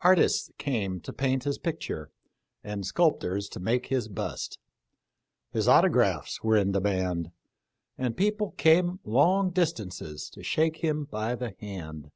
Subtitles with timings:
[0.00, 2.10] Artists came to paint his picture,
[2.64, 4.58] and sculptors to make his bust.
[5.52, 7.30] His auto graphs were in demand,
[7.98, 12.10] and people came long dis tances to shake him by the hand.